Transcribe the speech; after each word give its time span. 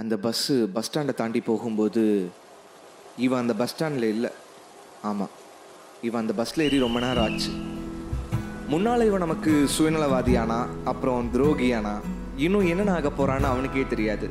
அந்த 0.00 0.14
bus 0.24 0.54
bus 0.74 0.86
ஸ்டாண்டை 0.88 1.14
தாண்டி 1.18 1.40
போகும்போது 1.48 2.02
இவன் 3.24 3.40
அந்த 3.42 3.54
பஸ் 3.60 3.72
ஸ்டாண்டில் 3.72 4.06
இல்லை. 4.14 4.30
ஆமாம் 5.08 5.32
இவன் 6.06 6.20
அந்த 6.22 6.34
பஸ்ஸில் 6.38 6.64
ஏறி 6.66 6.78
ரொம்ப 6.84 6.98
நேரம் 7.04 7.24
ஆச்சு. 7.24 7.50
முன்னால் 8.72 9.06
இவன் 9.08 9.22
நமக்கு 9.24 9.52
சுயநலவாதியானா 9.74 10.58
அப்புறம் 10.90 11.28
துரோகியானா 11.34 11.94
இன்னும் 12.44 12.68
என்னென்ன 12.72 12.94
ஆக 12.98 13.10
போகிறான்னு 13.18 13.48
அவனுக்கே 13.52 13.84
தெரியாது. 13.92 14.28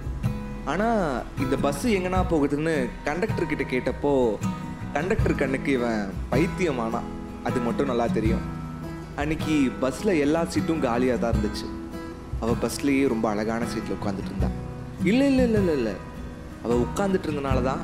ஆனால் 0.71 1.04
இந்த 1.43 1.57
பஸ்ஸு 1.66 1.89
எங்கன்னா 1.97 2.21
போகுதுன்னு 2.31 2.73
கண்டக்டர்கிட்ட 3.09 3.67
கேட்டப்போ 3.73 4.13
கண்டக்டர் 4.95 5.39
கண்ணுக்கு 5.41 5.73
இவன் 5.79 6.01
பைத்தியமானா 6.31 7.01
அது 7.49 7.59
மட்டும் 7.67 7.91
நல்லா 7.91 8.07
தெரியும். 8.17 8.47
அன்னைக்கு 9.23 9.57
பஸ்ஸில் 9.83 10.21
எல்லா 10.25 10.41
சீட்டும் 10.55 10.83
காலியாக 10.88 11.21
தான் 11.25 11.36
இருந்துச்சு. 11.36 11.67
அவள் 12.41 12.61
பஸ்லேயே 12.65 13.05
ரொம்ப 13.15 13.27
அழகான 13.33 13.70
சீட்டில் 13.73 13.97
உட்காந்துட்டு 13.99 14.33
இருந்தான் 14.33 14.57
இல்லை 15.09 15.27
இல்லை 15.31 15.43
இல்லை 15.47 15.59
இல்லை 15.61 15.75
இல்லை. 15.79 15.93
அவள் 16.63 16.81
உட்காந்துட்டு 16.86 17.27
இருந்தனால 17.27 17.59
தான் 17.70 17.81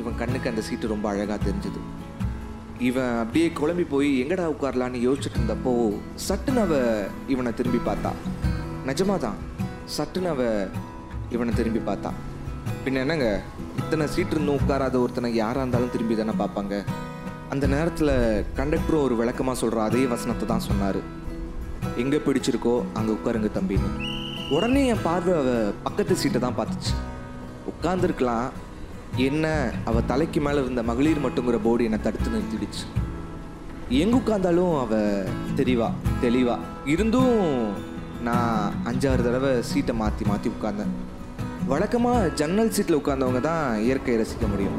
இவன் 0.00 0.16
கண்ணுக்கு 0.20 0.50
அந்த 0.50 0.62
சீட்டு 0.68 0.86
ரொம்ப 0.92 1.06
அழகாக 1.10 1.38
தெரிஞ்சுது. 1.44 1.80
இவன் 2.88 3.12
அப்படியே 3.20 3.48
குழம்பி 3.58 3.84
போய் 3.92 4.08
எங்கடா 4.22 4.46
உட்காரலான்னு 4.54 4.98
யோசிச்சுட்டு 5.04 5.38
இருந்தப்போ 5.38 5.72
சட்டுன்னு 6.26 6.62
அவ 6.64 6.80
இவனை 7.34 7.52
திரும்பி 7.60 7.80
பார்த்தா. 7.88 8.10
நிஜமாக 8.88 9.18
தான் 9.26 9.38
சட்டுன்னு 9.96 10.30
அவ 10.34 10.42
இவனை 11.36 11.54
திரும்பி 11.60 11.82
பார்த்தா. 11.90 12.12
பின்ன 12.84 13.00
என்னங்க 13.04 13.28
இத்தனை 13.80 14.06
சீட் 14.14 14.34
இருந்தும் 14.34 14.58
உட்காராத 14.60 14.98
ஒருத்தனை 15.04 15.30
யாராக 15.34 15.62
இருந்தாலும் 15.62 15.94
திரும்பி 15.94 16.16
தானே 16.16 16.34
பார்ப்பாங்க? 16.42 16.74
அந்த 17.54 17.64
நேரத்தில் 17.66 18.14
கண்டக்டரும் 18.58 19.04
ஒரு 19.06 19.16
விளக்கமாக 19.22 19.58
சொல்கிற 19.62 19.82
அதே 19.88 20.04
வசனத்தை 20.12 20.46
தான் 20.52 20.66
சொன்னார். 20.68 21.00
எங்கே 22.04 22.20
பிடிச்சிருக்கோ 22.26 22.76
அங்கே 22.98 23.14
உட்காருங்க 23.16 23.50
தம்பின்னு. 23.58 23.90
உடனே 24.54 24.80
என் 24.86 25.02
பார்வை 25.04 25.32
அவ 25.38 25.52
பக்கத்து 25.84 26.14
சீட்டை 26.20 26.40
தான் 26.40 26.56
பார்த்துச்சு. 26.58 26.92
உட்காந்துருக்கலாம் 27.70 28.48
என்ன? 29.28 29.46
அவ 29.88 30.00
தலைக்கு 30.10 30.40
மேலே 30.46 30.60
இருந்த 30.64 30.82
மகளிர் 30.90 31.22
மட்டுங்கிற 31.24 31.58
போர்டு 31.64 31.86
என்னை 31.88 31.98
தடுத்து 32.04 32.34
நிறுத்திடுச்சு. 32.34 32.84
எங்கே 34.02 34.16
உட்காந்தாலும் 34.18 34.74
அவ 34.82 35.00
தெளிவா 35.60 35.88
தெளிவா. 36.24 36.56
இருந்தும் 36.94 37.34
நான் 38.28 38.76
அஞ்சாறு 38.90 39.24
தடவை 39.28 39.52
சீட்டை 39.70 39.96
மாற்றி 40.02 40.26
மாற்றி 40.30 40.50
உட்காந்தேன் 40.54 40.94
வழக்கமாக 41.72 42.30
ஜன்னல் 42.40 42.74
சீட்டில் 42.76 43.00
உட்காந்தவங்க 43.00 43.42
தான் 43.50 43.64
இயற்கையை 43.86 44.18
ரசிக்க 44.22 44.46
முடியும். 44.52 44.78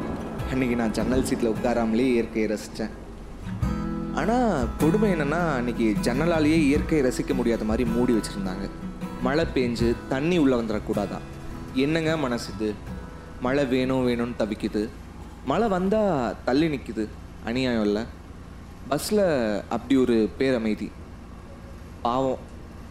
அன்றைக்கி 0.52 0.76
நான் 0.82 0.96
ஜன்னல் 0.98 1.26
சீட்டில் 1.30 1.54
உட்காராமலே 1.54 2.08
இயற்கையை 2.14 2.48
ரசித்தேன் 2.54 2.94
ஆனால் 4.18 4.66
கொடுமை 4.78 5.12
என்னென்னா 5.12 5.40
அன்றைக்கி 5.58 5.96
ஜன்னலாலேயே 6.02 6.58
இயற்கையை 6.62 7.06
ரசிக்க 7.06 7.34
முடியாத 7.34 7.64
மாதிரி 7.64 7.90
மூடி 7.90 8.12
வச்சுருந்தாங்க. 8.12 8.70
மழை 9.22 9.44
பெஞ்சு 9.54 9.94
தண்ணி 10.08 10.38
உள்ளே 10.38 10.56
வந்துடக்கூடாதான் 10.56 11.24
என்னங்க 11.74 12.16
மனசு 12.16 12.52
இது? 12.54 12.74
மழை 13.40 13.66
வேணும் 13.66 14.08
வேணும்னு 14.08 14.34
தவிக்குது. 14.38 14.88
மழை 15.44 15.68
வந்தால் 15.68 16.34
தள்ளி 16.44 16.68
நிற்குது 16.68 17.08
அநியாயம் 17.44 17.82
இல்லை. 17.82 18.02
பஸ்ஸில் 18.88 19.62
அப்படி 19.68 20.00
ஒரு 20.00 20.30
பேரமைதி. 20.38 20.90
பாவம். 22.02 22.38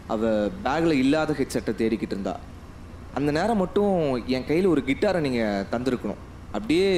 அவள் 0.06 0.50
பேக்கில் 0.64 0.98
இல்லாத 1.04 1.32
ஹெட்செட்டை 1.32 1.72
தேடிக்கிட்டு 1.78 2.14
இருந்தா. 2.14 2.40
அந்த 3.14 3.30
நேரம் 3.30 3.56
மட்டும் 3.56 4.22
என் 4.26 4.46
கையில் 4.46 4.66
ஒரு 4.66 4.82
கிட்டாரை 4.86 5.20
நீங்கள் 5.20 5.64
தந்திருக்கணும். 5.72 6.22
அப்படியே 6.46 6.88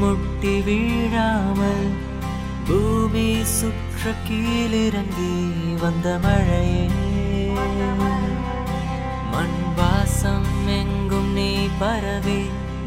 முட்டி 0.00 0.54
வீழாமல் 0.66 1.88
பூமி 2.66 3.26
சுற்ற 3.52 4.12
கீழிறங்கி 4.26 5.32
வந்த 5.82 6.08
மழையே 6.18 6.88
மண் 9.32 9.60
வாசம் 9.78 10.50
எங்கும் 10.78 11.30
நீ 11.34 11.50
பரவி 11.80 12.40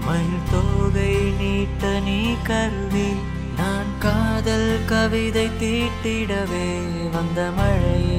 மண் 0.05 0.35
தோகை 0.51 1.13
நீட்ட 1.39 1.93
நீ 1.99 2.19
கருவி 2.49 3.09
நான் 3.57 3.91
காதல் 3.99 4.71
கவிதை 4.85 5.47
தீட்டிடவே 5.59 6.67
வந்த 7.15 7.39
மழையே 7.57 8.14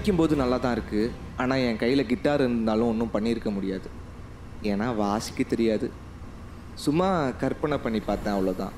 நினைக்கும் 0.00 0.20
போது 0.20 0.34
நல்லா 0.40 0.56
தான் 0.64 0.74
இருக்குது 0.76 1.08
ஆனால் 1.42 1.62
என் 1.64 1.78
கையில் 1.80 2.02
கிட்டார் 2.10 2.42
இருந்தாலும் 2.44 2.90
ஒன்றும் 2.90 3.10
பண்ணியிருக்க 3.14 3.48
முடியாது. 3.56 3.88
ஏன்னா 4.70 4.86
வாசிக்க 5.00 5.42
தெரியாது. 5.50 5.86
சும்மா 6.84 7.08
கற்பனை 7.42 7.76
பண்ணி 7.84 8.00
பார்த்தேன் 8.06 8.34
அவ்வளோதான் 8.36 8.72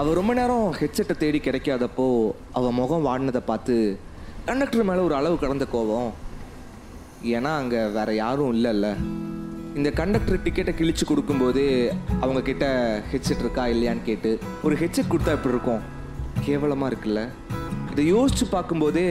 அவள் 0.00 0.16
ரொம்ப 0.18 0.32
நேரம் 0.38 0.66
ஹெட்செட்டை 0.80 1.14
தேடி 1.22 1.38
கிடைக்காதப்போ 1.46 2.06
அவள் 2.58 2.76
முகம் 2.80 3.06
வாடினதை 3.06 3.42
பார்த்து 3.50 3.76
கண்டக்டர் 4.48 4.88
மேலே 4.90 5.02
ஒரு 5.08 5.16
அளவு 5.20 5.38
கடந்த 5.44 5.66
கோபம். 5.74 6.12
ஏன்னா 7.36 7.52
அங்கே 7.62 7.80
வேறு 7.96 8.14
யாரும் 8.22 8.52
இல்லைல்ல. 8.56 8.90
இந்த 9.80 9.92
கண்டக்டர் 10.02 10.44
டிக்கெட்டை 10.46 10.74
கிழிச்சு 10.82 11.06
கொடுக்கும்போதே 11.10 11.68
அவங்கக்கிட்ட 12.24 12.68
ஹெட்செட் 13.14 13.44
இருக்கா 13.46 13.64
இல்லையான்னு 13.74 14.08
கேட்டு 14.10 14.32
ஒரு 14.68 14.76
ஹெட்செட் 14.84 15.12
கொடுத்தா 15.14 15.36
எப்படி 15.38 15.54
இருக்கும்? 15.56 15.82
கேவலமாக 16.48 16.92
இருக்குல்ல. 16.92 17.22
இதை 17.92 18.04
யோசிச்சு 18.14 18.44
பார்க்கும்போதே 18.50 19.06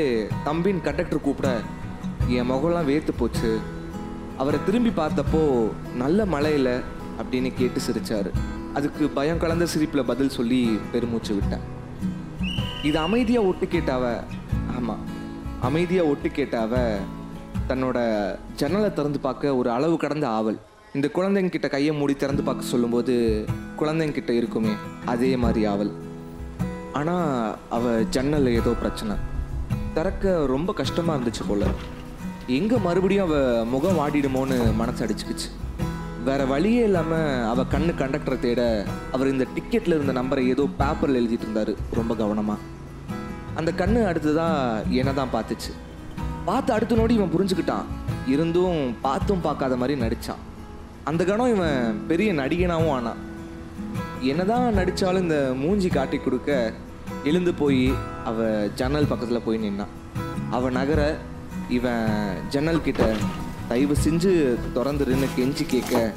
தம்பின் 0.45 0.79
கண்டக்டர் 0.85 1.25
கூப்பிட 1.25 1.49
என் 2.37 2.49
முகம்லாம் 2.51 2.87
வேர்த்து 2.91 3.13
போச்சு. 3.17 3.51
அவரை 4.37 4.59
திரும்பி 4.65 4.91
பார்த்தப்போ 5.01 5.41
நல்ல 6.01 6.25
மழையில் 6.25 6.73
அப்படின்னு 7.21 7.49
கேட்டு 7.59 7.79
சிரிச்சார். 7.87 8.29
அதுக்கு 8.73 9.03
பயம் 9.17 9.41
கலந்த 9.43 9.65
சிரிப்பில் 9.73 10.09
பதில் 10.11 10.35
சொல்லி 10.37 10.61
பெருமூச்சு 10.91 11.33
விட்டேன். 11.37 11.65
இது 12.83 12.97
அமைதியாக 12.97 13.47
ஒட்டு 13.47 13.65
கேட்டாவ 13.65 14.03
ஆமாம் 14.77 15.03
அமைதியாக 15.69 16.11
ஒட்டு 16.11 16.29
கேட்டாவ 16.37 16.75
தன்னோட 17.69 17.97
ஜன்னலை 18.61 18.93
திறந்து 18.93 19.19
பார்க்க 19.19 19.55
ஒரு 19.55 19.69
அளவு 19.77 19.97
கடந்த 19.97 20.27
ஆவல். 20.37 20.59
இந்த 20.97 21.09
குழந்தைங்கிட்ட 21.15 21.67
கையை 21.69 21.93
மூடி 21.95 22.15
திறந்து 22.15 22.43
பார்க்க 22.43 22.73
சொல்லும்போது 22.73 23.15
குழந்தைங்கிட்ட 23.81 24.29
இருக்குமே 24.29 24.73
அதே 25.05 25.33
மாதிரி 25.43 25.63
ஆவல். 25.65 25.93
ஆனால் 26.99 27.55
அவள் 27.75 28.07
ஜன்னல் 28.15 28.55
ஏதோ 28.59 28.71
பிரச்சனை. 28.81 29.15
திறக்க 29.95 30.33
ரொம்ப 30.53 30.73
கஷ்டமாக 30.79 31.15
இருந்துச்சு 31.17 31.43
போல. 31.49 31.63
எங்கே 32.57 32.77
மறுபடியும் 32.85 33.25
அவள் 33.27 33.67
முகம் 33.73 33.99
வாடிடுமோன்னு 33.99 34.57
மனசு 34.81 35.03
அடிச்சுக்கிச்சு. 35.05 35.49
வேற 36.27 36.41
வழியே 36.51 36.81
இல்லாமல் 36.89 37.45
அவள் 37.51 37.71
கண்ணு 37.73 37.93
கண்டக்டரை 38.01 38.37
தேட 38.45 38.61
அவர் 39.15 39.31
இந்த 39.33 39.45
டிக்கெட்டில் 39.55 39.95
இருந்த 39.97 40.13
நம்பரை 40.19 40.43
ஏதோ 40.53 40.65
பேப்பரில் 40.81 41.19
எழுதிட்டு 41.21 41.47
இருந்தாரு 41.47 41.73
ரொம்ப 41.99 42.15
கவனமாக 42.21 42.59
அந்த 43.59 43.71
கண்ணு 43.79 44.01
அடுத்ததாக 44.09 44.83
என்ன 44.99 45.13
தான் 45.19 45.33
பார்த்துச்சு. 45.35 45.71
பார்த்து 46.49 46.71
அடுத்த 46.75 46.99
நோடி 46.99 47.17
இவன் 47.19 47.33
புரிஞ்சுக்கிட்டான். 47.35 47.87
இருந்தும் 48.33 48.79
பார்த்தும் 49.07 49.43
பார்க்காத 49.47 49.75
மாதிரி 49.81 49.95
நடித்தான் 50.03 50.43
அந்த 51.09 51.21
கணம் 51.29 51.53
இவன் 51.55 51.99
பெரிய 52.09 52.31
நடிகனாகவும் 52.39 52.95
ஆனான். 52.97 53.21
என்னதான் 54.29 54.75
நடித்தாலும் 54.77 55.23
இந்த 55.25 55.37
மூஞ்சி 55.61 55.89
காட்டி 55.89 56.17
கொடுக்க 56.17 56.49
எழுந்து 57.29 57.51
போய் 57.53 57.85
அவ 58.29 58.47
ஜன்னல் 58.79 59.07
பக்கத்தில் 59.11 59.45
போய் 59.45 59.61
நின்னான் 59.63 59.93
அவன் 60.57 60.75
நகர 60.79 61.01
இவன் 61.77 62.05
ஜன்னல் 62.53 62.85
கிட்ட 62.87 63.05
தயவு 63.69 63.95
செஞ்சு 64.05 64.31
திறந்துருன்னு 64.75 65.29
கெஞ்சி 65.37 65.65
கேட்க 65.73 66.13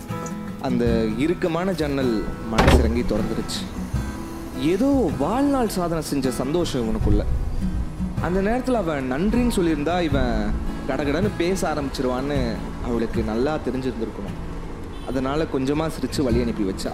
அந்த 0.69 0.85
இறுக்கமான 1.25 1.73
ஜன்னல் 1.81 2.13
மனசிறங்கி 2.53 3.05
திறந்துருச்சு. 3.13 3.63
ஏதோ 4.73 4.91
வாழ்நாள் 5.25 5.75
சாதனை 5.79 6.03
செஞ்ச 6.11 6.31
சந்தோஷம் 6.43 6.85
இவனுக்குள்ள 6.85 7.25
அந்த 8.27 8.39
நேரத்தில் 8.49 8.83
அவன் 8.83 9.11
நன்றின்னு 9.13 9.57
சொல்லியிருந்தா 9.59 9.97
இவன் 10.11 10.53
கடகடன்னு 10.89 11.33
பேச 11.43 11.61
ஆரம்பிச்சிருவான்னு 11.73 12.39
அவளுக்கு 12.87 13.23
நல்லா 13.33 13.55
தெரிஞ்சிருந்துருக்கணும். 13.67 14.39
அதனால் 15.09 15.51
கொஞ்சமாக 15.57 15.95
சிரித்து 15.97 16.23
வழி 16.23 16.43
அனுப்பி 16.43 16.65
வச்சா. 16.71 16.93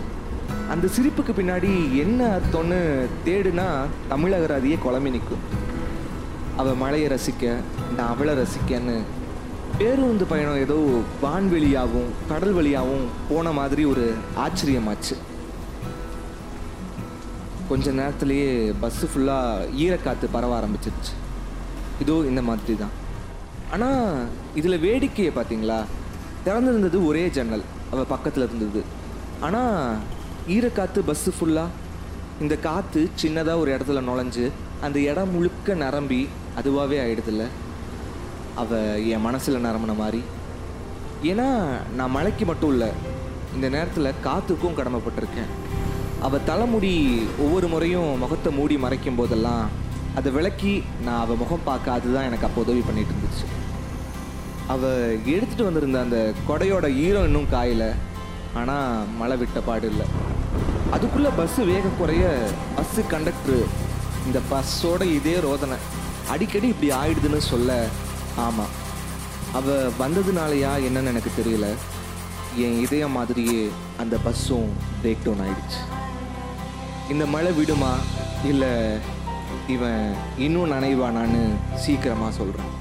அந்த 0.73 0.89
சிரிப்புக்கு 0.97 1.33
பின்னாடி 1.37 1.73
என்ன 2.03 2.21
அர்த்தம்னு 2.37 2.81
தேடுனா 3.27 3.69
தமிழகராதியே 4.11 4.77
குழம்பி 4.85 5.15
நிற்கும் 5.15 5.47
அவள் 6.57 6.79
மழையை 6.83 7.09
ரசிக்க 7.13 7.55
நான் 7.97 8.11
அவளை 8.13 8.35
ரசிக்கன்னு. 8.41 8.97
பேருந்து 9.79 10.25
பயணம் 10.31 10.63
ஏதோ 10.67 10.77
வான்வெளியாகவும் 11.23 12.11
கடல் 12.31 12.53
வழியாகவும் 12.53 13.07
போன 13.29 13.53
மாதிரி 13.59 13.83
ஒரு 13.85 14.05
ஆச்சரியமாச்சு. 14.45 15.17
கொஞ்ச 17.69 17.91
நேரத்துலேயே 17.91 18.51
பஸ்ஸு 18.83 19.09
ஃபுல்லாக 19.11 19.67
ஈரக்காற்று 19.83 20.29
பரவ 20.33 20.55
ஆரம்பிச்சிருச்சு. 20.61 21.13
இதோ 22.01 22.17
இந்த 22.31 22.43
மாதிரி 22.43 22.77
தான். 22.77 22.95
ஆனால் 23.75 24.27
இதில் 24.55 24.83
வேடிக்கையை 24.87 25.33
பார்த்தீங்களா? 25.35 25.81
திறந்திருந்தது 26.47 27.07
ஒரே 27.07 27.25
ஜன்னல். 27.37 27.65
அவள் 27.93 28.13
பக்கத்தில் 28.15 28.47
இருந்தது. 28.49 28.83
ஆனால் 29.41 29.97
ஈரக்காற்று 30.49 31.01
பஸ்ஸு 31.09 31.31
ஃபுல்லாக 31.37 31.69
இந்த 32.41 32.57
காற்று 32.57 33.11
சின்னதாக 33.23 33.63
ஒரு 33.63 33.71
இடத்துல 33.77 34.01
நுழைஞ்சு 34.09 34.45
அந்த 34.87 34.99
இடம் 34.99 35.33
முழுக்க 35.35 35.75
நிரம்பி 35.75 36.29
அதுவாகவே 36.59 36.99
ஆயிடுதுல்ல. 37.05 37.45
அவள் 38.63 39.05
என் 39.05 39.25
மனசில் 39.27 39.65
நிரம்பின 39.67 39.97
மாதிரி. 39.97 40.23
ஏன்னா 41.31 41.49
நான் 41.97 42.15
மழைக்கு 42.17 42.45
மட்டும் 42.45 42.73
இல்லை 42.75 42.89
இந்த 43.55 43.69
நேரத்தில் 43.69 44.19
காற்றுக்கும் 44.27 44.79
கடமைப்பட்டிருக்கேன். 44.79 45.53
அவள் 46.27 46.47
தலைமுடி 46.51 46.95
ஒவ்வொரு 47.45 47.69
முறையும் 47.69 48.19
முகத்தை 48.19 48.53
மூடி 48.59 48.77
மறைக்கும் 48.77 49.19
போதெல்லாம் 49.21 49.65
அதை 50.19 50.33
விளக்கி 50.33 50.83
நான் 51.05 51.23
அவள் 51.25 51.41
முகம் 51.43 51.67
பார்க்க 51.69 51.93
அதுதான் 51.93 52.29
எனக்கு 52.29 52.47
அப்போ 52.49 52.61
உதவி 52.61 52.83
பண்ணிட்டு 52.87 53.15
இருந்துச்சு. 53.15 53.47
அவள் 54.67 55.19
எடுத்துகிட்டு 55.35 55.69
வந்திருந்த 55.69 56.01
அந்த 56.01 56.33
கொடையோட 56.49 56.89
ஈரம் 57.07 57.29
இன்னும் 57.29 57.53
காயலை 57.53 57.91
ஆனால் 58.55 59.07
மழை 59.19 59.37
விட்ட 59.37 59.61
பாடு 59.61 59.89
இல்லை. 59.93 60.07
அதுக்குள்ளே 60.95 61.31
பஸ்ஸு 61.39 61.65
வேக 61.71 61.89
குறைய 61.99 62.25
பஸ்ஸு 62.77 63.07
கண்டக்டர் 63.07 63.65
இந்த 64.27 64.39
பஸ்ஸோட 64.51 65.03
இதே 65.19 65.35
ரோதனை. 65.41 65.77
அடிக்கடி 66.33 66.69
இப்படி 66.69 66.89
ஆயிடுதுன்னு 66.93 67.41
சொல்ல 67.53 67.87
ஆமாம் 68.37 68.75
அவள் 69.59 69.91
வந்ததுனாலயா 70.01 70.73
என்னன்னு 70.87 71.13
எனக்கு 71.13 71.31
தெரியல. 71.39 71.69
என் 72.65 72.81
இதய 72.81 73.09
மாதிரியே 73.09 73.69
அந்த 73.99 74.17
பஸ்ஸும் 74.25 74.69
பிரேக் 75.03 75.25
டவுன் 75.25 75.43
ஆயிடுச்சு. 75.47 75.81
இந்த 77.13 77.27
மழை 77.27 77.53
விடுமா? 77.53 77.93
இல்லை 78.51 78.73
இவன் 79.75 80.15
இன்னும் 80.39 80.73
நனைவானான்னு 80.73 81.43
சீக்கிரமாக 81.85 82.33
சொல்கிறான் 82.33 82.73